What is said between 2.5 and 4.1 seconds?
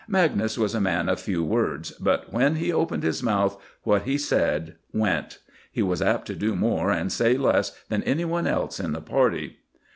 he opened his mouth, what